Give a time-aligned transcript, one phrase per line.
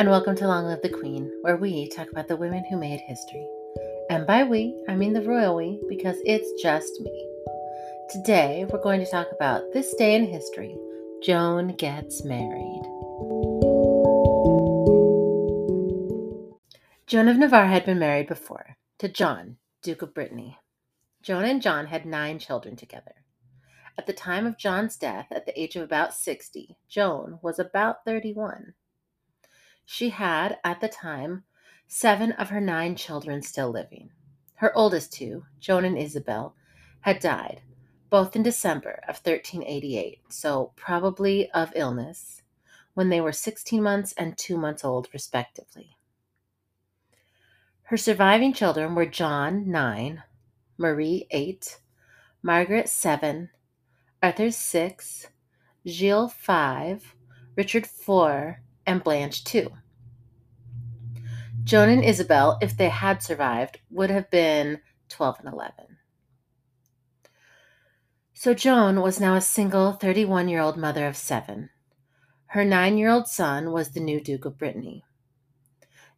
[0.00, 3.00] and welcome to Long Live the Queen, where we talk about the women who made
[3.00, 3.46] history.
[4.08, 7.28] And by we, I mean the royal we, because it's just me.
[8.08, 10.74] Today, we're going to talk about this day in history
[11.22, 12.82] Joan gets married.
[17.06, 20.56] Joan of Navarre had been married before to John, Duke of Brittany.
[21.20, 23.16] Joan and John had nine children together.
[23.98, 28.06] At the time of John's death, at the age of about 60, Joan was about
[28.06, 28.72] 31.
[29.92, 31.42] She had, at the time,
[31.88, 34.10] seven of her nine children still living.
[34.54, 36.54] Her oldest two, Joan and Isabel,
[37.00, 37.62] had died,
[38.08, 42.42] both in December of 1388, so probably of illness,
[42.94, 45.96] when they were 16 months and 2 months old, respectively.
[47.82, 50.22] Her surviving children were John, 9,
[50.78, 51.80] Marie, 8,
[52.44, 53.50] Margaret, 7,
[54.22, 55.26] Arthur 6,
[55.84, 57.16] Gilles 5,
[57.56, 59.70] Richard 4, and Blanche two.
[61.62, 65.72] Joan and Isabel, if they had survived, would have been 12 and 11.
[68.34, 71.70] So Joan was now a single 31 year old mother of seven.
[72.46, 75.04] Her nine year old son was the new Duke of Brittany.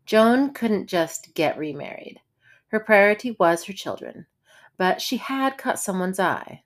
[0.07, 2.21] Joan couldn't just get remarried.
[2.69, 4.27] Her priority was her children,
[4.79, 6.63] but she had caught someone's eye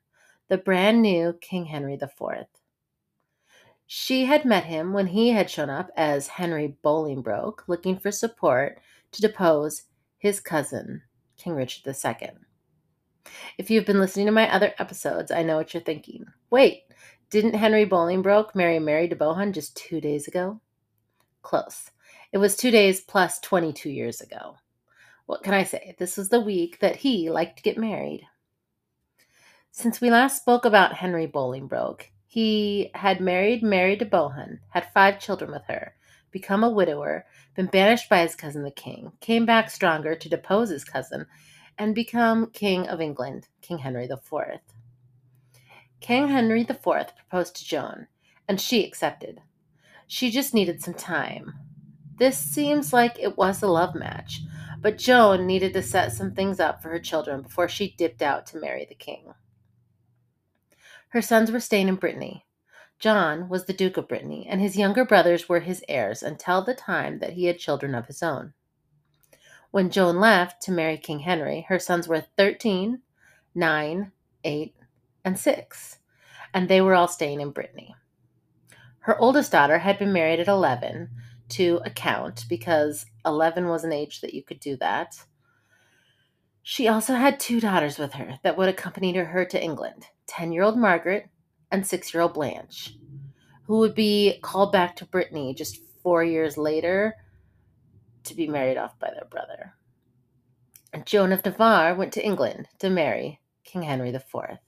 [0.48, 2.46] the brand new King Henry IV.
[3.86, 8.80] She had met him when he had shown up as Henry Bolingbroke, looking for support
[9.12, 9.84] to depose
[10.18, 11.02] his cousin,
[11.36, 12.30] King Richard II.
[13.58, 16.26] If you've been listening to my other episodes, I know what you're thinking.
[16.50, 16.82] Wait,
[17.30, 20.60] didn't Henry Bolingbroke marry Mary de Bohun just two days ago?
[21.42, 21.90] Close.
[22.32, 24.56] It was two days plus 22 years ago.
[25.26, 25.94] What can I say?
[25.98, 28.26] This was the week that he liked to get married.
[29.70, 35.18] Since we last spoke about Henry Bolingbroke, he had married Mary de Bohun, had five
[35.18, 35.94] children with her,
[36.30, 40.68] become a widower, been banished by his cousin the king, came back stronger to depose
[40.68, 41.24] his cousin,
[41.78, 44.60] and become King of England, King Henry IV.
[46.00, 46.82] King Henry IV
[47.16, 48.06] proposed to Joan,
[48.46, 49.40] and she accepted.
[50.06, 51.54] She just needed some time.
[52.18, 54.42] This seems like it was a love match,
[54.82, 58.44] but Joan needed to set some things up for her children before she dipped out
[58.48, 59.32] to marry the king.
[61.08, 62.44] Her sons were staying in Brittany.
[62.98, 66.74] John was the Duke of Brittany, and his younger brothers were his heirs until the
[66.74, 68.54] time that he had children of his own.
[69.70, 73.02] When Joan left to marry King Henry, her sons were 13,
[73.54, 74.12] 9,
[74.44, 74.74] 8,
[75.24, 75.98] and 6,
[76.54, 77.94] and they were all staying in Brittany.
[79.00, 81.10] Her oldest daughter had been married at 11
[81.50, 85.16] to a count because 11 was an age that you could do that.
[86.68, 90.64] She also had two daughters with her that would accompany her to England 10 year
[90.64, 91.28] old Margaret
[91.70, 92.96] and 6 year old Blanche,
[93.66, 97.14] who would be called back to Brittany just four years later
[98.24, 99.76] to be married off by their brother.
[100.92, 104.58] And Joan of Navarre went to England to marry King Henry IV.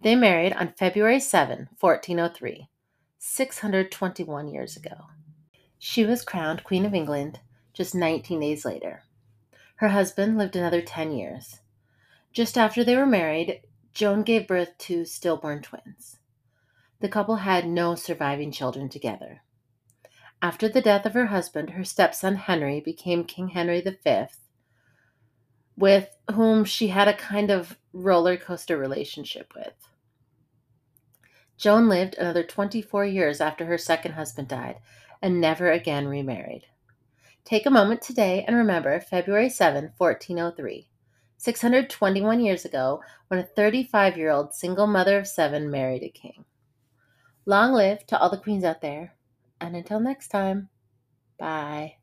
[0.00, 2.68] They married on February 7, 1403,
[3.20, 4.96] 621 years ago.
[5.78, 7.38] She was crowned Queen of England
[7.72, 9.04] just 19 days later.
[9.82, 11.58] Her husband lived another 10 years.
[12.32, 13.62] Just after they were married,
[13.92, 16.20] Joan gave birth to stillborn twins.
[17.00, 19.42] The couple had no surviving children together.
[20.40, 24.26] After the death of her husband, her stepson Henry became King Henry V,
[25.76, 29.74] with whom she had a kind of roller coaster relationship with.
[31.56, 34.76] Joan lived another 24 years after her second husband died
[35.20, 36.68] and never again remarried.
[37.44, 40.88] Take a moment today and remember February 7, 1403,
[41.38, 46.44] 621 years ago, when a 35 year old single mother of seven married a king.
[47.44, 49.16] Long live to all the queens out there,
[49.60, 50.68] and until next time,
[51.38, 51.96] bye.